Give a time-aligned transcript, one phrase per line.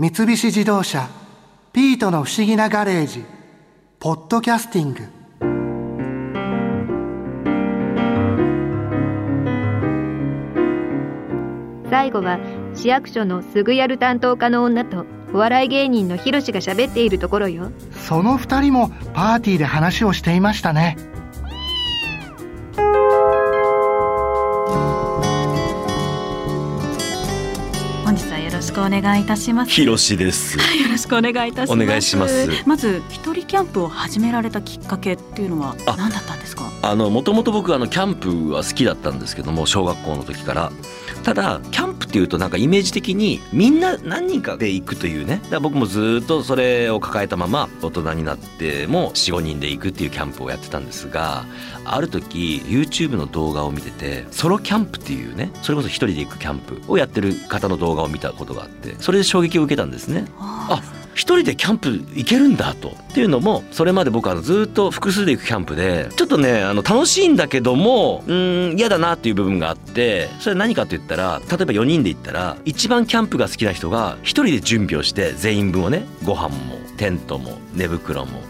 [0.00, 1.10] 三菱自動車
[1.74, 3.22] 「ピートの不思議なガレージ」
[4.00, 5.00] 「ポッドキャスティング」
[11.90, 12.38] 最後は
[12.72, 17.70] 市役所のすぐやる担当課の女とお笑い芸人のヒロシが喋っているところよ。
[17.92, 20.96] その二人もパーティーで話をしていましたね
[28.80, 29.70] くお願いいたします。
[29.70, 30.56] ひろしです。
[30.56, 31.84] よろしくお願いいたします。
[31.84, 32.48] お願いします。
[32.66, 36.70] まず一人キャンプを始められたきっかけっていうのはあ何だったんですか？
[36.82, 40.72] あのもともと僕あのキャンプは好きだったんですけども小学校の時から。
[41.22, 51.46] ただキャンプっていうとなんかイメージ的にみんな何人かで行くというねだから僕もずっとそれを抱えたまま大人になっても45人で行くっていうキャンプをやってたんですが
[51.84, 60.26] ある時 YouTube の動画を見ててソロキャンプっていうねそれこそ一人で行くキャンプをやってる方の動画を見たことがあってそれで衝撃を受けたんですね。
[60.38, 60.82] あ
[61.14, 78.40] 一人でキャンプ行けるんだとっていうのもそれまで僕はずっと複数で行くキャンプでちょっとねあの楽しいんだけどもうん嫌だなっていう部分があってそれは何かって言ったら例えば4人で行ったら一番キャンプが好きな人が一人で準備をして全員分をねご飯もテントも寝袋も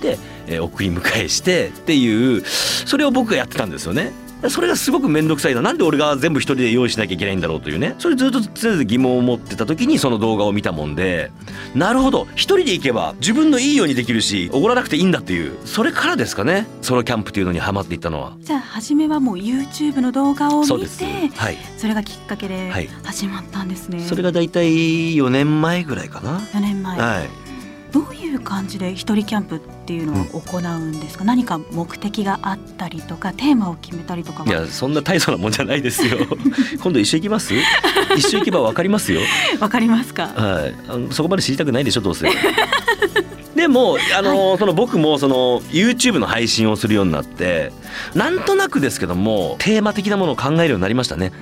[0.00, 4.12] で、え送り迎えしてっていうそれを僕がやってたんですよね。
[4.48, 7.94] それがすごく面倒くさいななんで俺が全部一人で用意しなきゃいけないんだろうというね。
[7.98, 11.30] それずっと常々疑問を持ってた時にその動画を見たもんで。
[11.74, 12.26] なるほど。
[12.34, 15.58] 一人で行けば自分のいいようにできるしおごらなくていいんだっていう。
[15.64, 16.66] それからですかね。
[16.82, 18.36] ソロキャンプっていうのにハマっていったのは。
[18.40, 21.04] じゃあ初めはもう YouTube の動画を見てそ
[21.36, 21.56] はい。
[21.76, 22.88] それがきっかけではい。
[23.04, 26.38] 始まったんですね、それがだいたい4年前ぐらいかな。
[26.38, 27.49] 4年前、はい
[27.92, 34.48] どういう感じで一人キャンプっていうのを行うんですか、何か目的があったりとかテーマを決めたりとかは？
[34.48, 36.18] いやそんな大層なもんじゃないですよ。
[36.82, 37.54] 今度一緒行きます？
[38.16, 39.20] 一緒行けばわかりますよ。
[39.60, 40.28] わかりますか？
[40.28, 42.28] はい、あのそこまで知りたくないでしょどうせ。
[43.54, 47.72] でもあの、その僕もその YouTube の配信をするようになって
[48.14, 51.32] なんとなくですけどもテーマ的なものを考えるようになりましたね。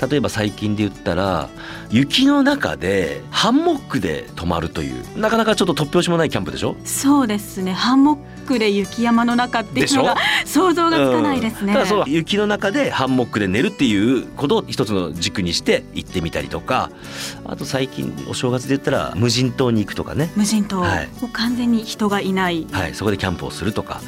[0.00, 1.48] 例えば最近で言ったら
[1.90, 6.76] 雪の中でハンモックで泊まるというなかなかちょっと突拍子もないキャンプでしょ？
[6.84, 7.72] そうですね。
[7.72, 11.78] ハンモックで雪山の中っていうのがで想像がつかないですね、うん。
[11.78, 16.90] ただそう雪の中でハンモックで寝るっていうことを一つの軸にして行ってみたりとか
[17.44, 20.30] あと最近お正月で言ったら無人島に行くとかね。
[20.36, 21.08] 無人島、はい。
[21.20, 22.66] もう完全に人がいない。
[22.70, 24.00] はい、そこでキャンプをするとか。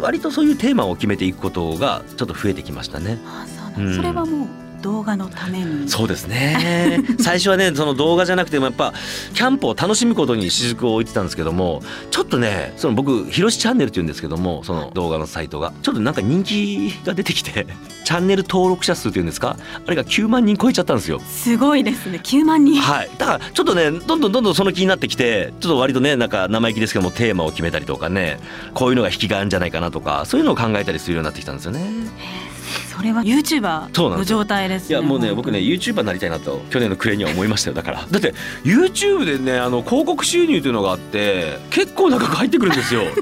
[0.00, 3.18] 割とそういうテーマを決めていくことがちょっと増えてきましたね。
[3.26, 3.57] あそうなんうん
[3.96, 4.46] それはもう
[4.82, 5.88] 動画のために。
[5.88, 7.02] そうですね。
[7.18, 8.92] 最初はねその動画じゃなくてもやっぱ
[9.34, 17.66] キャンプを楽しむことに私軸を置いてたんですけどもちょっとねその僕ひろしチャンネルって言うんですけどもその動画のサイトがちょっとなんか人気が出てきて
[18.04, 19.56] チャンネル登録者数っていうんですか？
[19.84, 21.20] あれが9万人超えちゃったんですよ。
[21.28, 22.20] すごいですね。
[22.22, 22.80] 9万人。
[22.80, 28.38] はい、だからちょっとねどんどんどんどんその気になってきてちょっと割とねなんか生意気ですけどもテーマを決めたりとかね
[28.74, 31.80] こういうのが引きがあるんじゃないかなとかそういうのを考えたりするようになってきたんですよね。
[32.98, 34.38] それは YouTuber のそうなんですよ。
[34.40, 34.98] 状態ですね。
[34.98, 38.06] いやもうね僕ね YouTuber になりたいなと去年の暮れには思いましたよだから。
[38.10, 43.02] だって YouTube でねあの広告収入というのがあって結構な額入ってくるんですよ。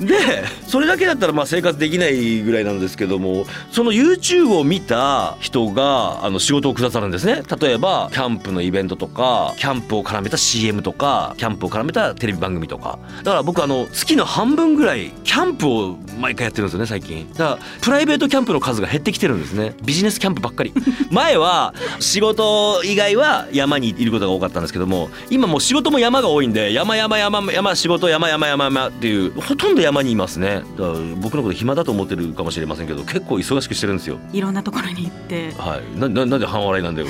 [0.00, 7.42] でそれだけだったらまあ生活できないぐらいなんですけどもその YouTube を見た人があの仕事をくださるんですね。
[7.60, 12.98] 例えばキャンプのイベントとかキャンプを絡めた CM とかキャンプを絡めたテレビ番組とか。
[13.18, 17.26] だから僕あの月の半分ぐらいキャンプを毎回やってるんですよね最近。
[17.32, 19.74] だからプライベートキャンプの数が減ってきてるんですね。
[19.82, 20.74] ビジネスキャンプばっかり。
[21.10, 30.64] 前は仕事以外は山にいることが多かったんですけども今もう仕事も山が多いんで山山山山仕事山山山山っていうほとんど山にいますね。
[30.76, 34.18] だから僕のこと暇だと思ってるかもしれませんけど結構忙しくしてるんですよ。
[34.34, 35.54] いろんなところに行って。
[35.56, 35.98] はい。
[35.98, 37.08] な ななんで半笑いなんだよ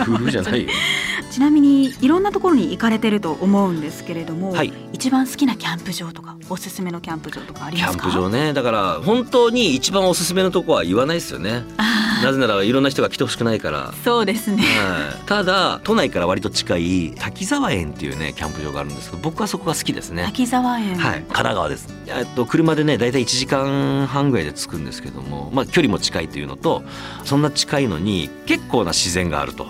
[0.00, 0.68] 夫婦じゃないよ。
[1.30, 4.72] ちなみにいろんなところに行かれてると思うんですけれども、はい。
[4.92, 8.52] 一番好きなキャンプ場とかおすすめのキャンプ場とかありキャンますかプ場ね。
[8.52, 11.64] だから本当に一番おすすめのとこは言わないですよね。
[11.76, 11.93] あ
[12.24, 13.92] なぜならいろんな人が来てほしくないから。
[13.92, 14.62] ーそうですね。
[14.62, 20.24] はい、ただ都内から割と近い滝沢園っていうねキャンプ場があるんですけど僕はそこが好きですね。
[20.24, 21.88] 滝沢園、はい、神奈川です。
[22.06, 26.82] えっと車でね大体1時間半ぐらいで着くんですけども、まあ距離も近いというのと、
[27.24, 29.66] そんな近いのに結構な自然があると。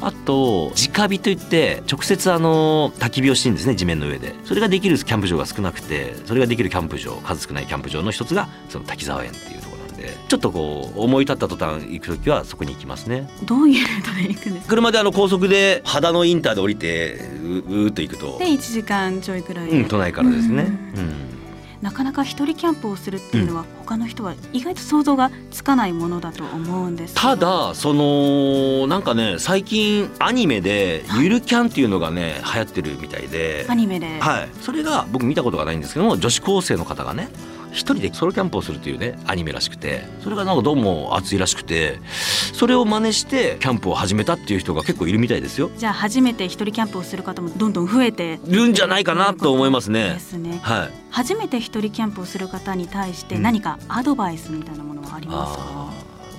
[0.00, 4.34] あと直火といって直接あの焚き火をしてるんですね地面の上で。
[4.44, 9.73] それができるキャンプ場が少なくてそれができるキャンプ場数少ないキャンプ場の一つがその滝沢園っていうところ
[10.28, 13.28] ちょっとこう思い立った途端行く時はそこに行きますね。
[13.44, 14.68] どういうルートで行くんですか？
[14.70, 18.38] 車であの高速で秦野インターで降りてううーっと行くと。
[18.38, 19.68] で、1時間ちょいくらい。
[19.68, 20.64] で、うん、都内からですね。
[20.94, 21.34] うんうん
[21.82, 33.66] なかなか一人キャンプをするっていうのは、他の人は意外と想像がつかないものだと思うんですただそのなんかね最近アニメでゆるキャンっていうのがね流行ってるみたいで。
[33.68, 34.48] アニメで、はい。
[34.62, 37.28] それが僕見たことがないんですけども女子高生の方がね
[37.74, 40.02] 一人でソロキャンプをするというねアニメらしくて。
[40.22, 41.98] それがなんかどうも熱いらしくて
[42.54, 45.70] それを真似してキャンプを始めたっていう人が結構いるみたいですよ。
[45.76, 50.60] じゃあ初めて一人キャンプをする方もどんどん増えているんじゃないかなと思いますでねすね。
[50.62, 50.90] はい。
[51.10, 55.92] 初めて一人キャンプをする方に対してうん何かアドバイスみたいなものはありますか、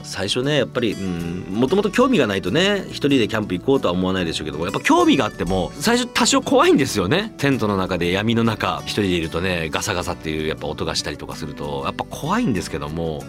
[0.05, 7.33] 最初ねやっぱりもともと興味がないとね一人でキャンプ行こうとは思わないでしょうけどもやっぱ興味があっても最初多少怖いんですよね。
[7.37, 13.23] テントの中で闇の中一人でいるとねガサガサっていうやっぱ音がしたりとかするとやっぱ怖いんですけども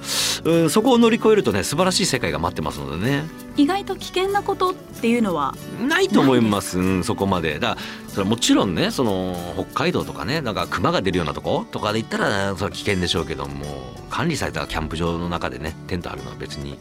[0.44, 3.45] うんそこを乗り越えるとね素晴らしい世界が待ってますのでね。
[3.56, 6.78] 意外と危険なことっていうのはないと思います。
[6.78, 7.54] うん、そこまで。
[7.58, 13.64] だからそれはもちろんねその北海道とかねなんか熊が出るようなとことかで行ったら、ね、それは危険でしょうけども
[14.10, 16.78] 管理されたキャンプ場の中でねテントあるのは別に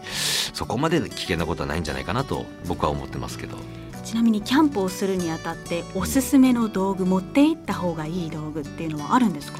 [0.54, 3.58] そこまで危険なことはないんじゃないかなと僕は思ってますけど。
[4.04, 9.60] ちなみにキャンプをするにあたっておすすめの道具持って行った方がいい道具っていうのはあるんですか？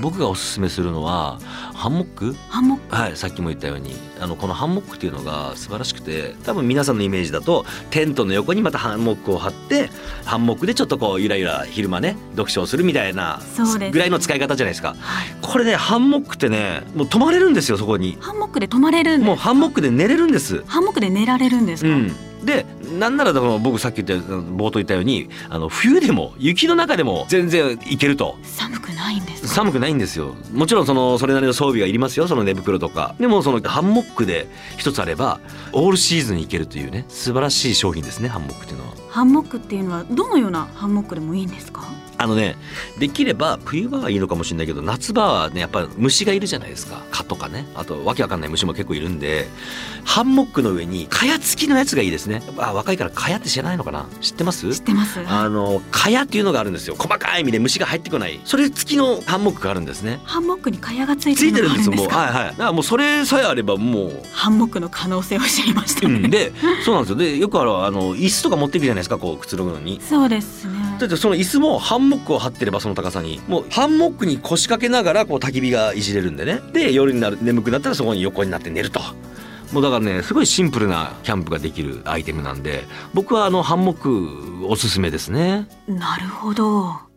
[0.00, 1.38] 僕がおすすめするのは
[1.74, 2.34] ハンモック？
[2.48, 2.94] ハンモック？
[2.94, 3.94] はいさっきも言ったように。
[4.20, 9.90] あのこのハンモックっていうのが素晴らしくて多分皆さんのイメージだとテントの横にまたハンモックを張って
[10.24, 13.40] ハンモックでちょっとこうゆらゆら昼間ね読書をするみたいな
[13.92, 14.94] ぐらいの使い方じゃないですか。
[14.98, 15.28] はい。
[15.42, 18.16] これねハンモックってねもう泊まれるんですよそこに。
[18.20, 20.64] ハンモックで泊まれるもうハンモックで寝れるんです。
[20.66, 22.12] ハンモックで寝られるんですか、うん。
[22.44, 22.66] で
[22.98, 28.36] なんならだから僕さっき言った冒頭言ったようにあの冬でも雪の中でも全然いけると
[29.54, 30.34] 寒くないんですよ。
[30.52, 32.26] もちろんそのそれなりの装備がいりますよ。
[32.26, 33.14] その寝袋とか。
[33.20, 34.48] でもそのハンモックで
[34.78, 35.38] 一つあれば
[35.72, 38.94] オールシーズンいけるというね素晴らしい商品ですねハンモックっていうのは。
[39.10, 41.82] ハンモックっていうのはどのようなハンモックでもいいんですか？
[42.24, 42.56] あのね
[42.98, 47.02] できれば冬場はいいのかもしれないけど夏場はねやっぱ虫がいるじゃないですか。
[47.10, 47.66] 蚊とかね。
[47.74, 49.46] あとわけわかんない虫も結構いるんで
[50.04, 52.42] ハンモックの上に蚊帳付きのやつがいいですね。
[52.56, 54.06] あ若いから蚊帳って知らないのかな？
[54.20, 54.74] 知ってます？
[54.74, 55.20] 知ってます。
[55.26, 56.96] あの蚊帳っていうのがあるんですよ。
[56.96, 58.40] 細かい意味で虫が入ってこない。
[58.44, 60.20] それ付きのハンモックがあるんですね。
[60.24, 62.08] ハンモックに蚊帳がついつてるんですよもう。
[62.08, 62.48] はいはい。
[62.48, 64.22] だからもうそれさえあればもう。
[64.32, 66.08] ハンモックの可能性を知りました。
[66.08, 66.52] ね、うん、で
[66.84, 67.16] そうなんですよ。
[67.16, 70.00] でよくあるあの椅子とか持っていくじゃないですかこうくつろぐのに。
[70.00, 70.66] そうです
[71.04, 79.00] ねだってその椅子もハンモックを張ってればその高さにもうハンモックに腰掛けながらこう焚き火がいじれるんでねで夜になる眠くなったらそこに横になって寝ると。
[79.72, 85.66] もうだからねすごいシンプルなキャンプができるアイテムなんで僕はあのハンモックおすすめですね。
[85.88, 87.13] なるほど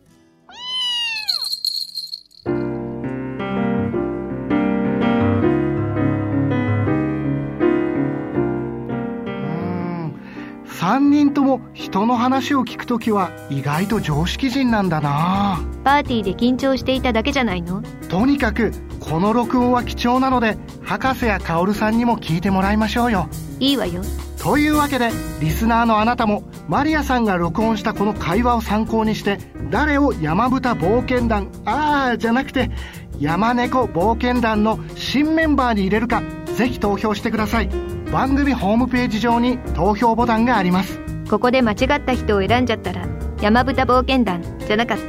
[11.28, 15.60] 人とも人の話を聞くときは意外と常識人なんだな。
[15.84, 17.82] パーティーで緊張していただけじゃないの？
[18.08, 23.28] とにかくこの録音は貴重なので博士や薫さんにも聞いてもらいましょうよ。
[23.60, 24.00] いいわよ。
[24.42, 25.10] というわけで
[25.40, 29.38] リスナーのあなたもマリアさんが録音したこの会話を参考にして
[29.70, 32.70] 誰を山豚冒険団ああじゃなくて
[33.18, 36.22] 山猫冒険団の新メンバーに入れるか
[36.56, 37.68] ぜひ投票してください。
[38.10, 40.98] 番組ホームページ上に投票ボタンがあります
[41.28, 43.06] ここで間違った人を選んじゃったら
[43.40, 45.04] 山豚冒険団じゃなかった。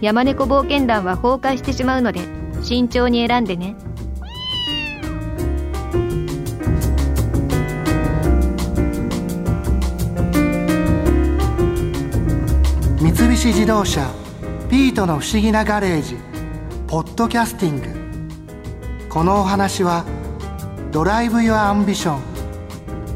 [0.00, 2.20] 山猫冒険団は崩壊してしまうので
[2.62, 3.74] 慎重に選んでね。
[13.00, 14.08] 三菱自動車
[14.70, 16.16] ピートの不思議なガレージ
[16.86, 19.08] ポッドキャスティング。
[19.08, 20.04] このお話は
[20.92, 22.20] Drive your Ambition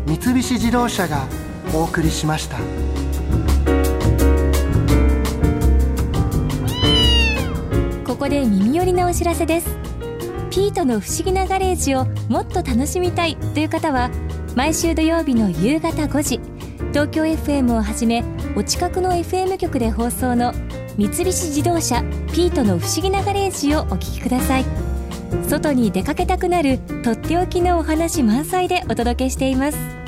[0.06, 1.26] 三菱自動車が
[1.74, 2.58] お送りしました。
[8.06, 9.76] ここで耳寄りなお知らせです。
[10.50, 14.10] ピートの不思議なガレージをもっと楽しみたいという方は
[14.54, 16.40] 毎週土曜日の夕方5時
[16.90, 18.22] 東京 FM をはじめ
[18.54, 20.52] お近くの FM 局で放送の
[20.98, 22.02] 三菱自動車
[22.34, 24.64] ピートの不思議なガレージをお聞きください。
[25.48, 30.01] 外に出かけたくなるとっておきのお話満載でお届けしています。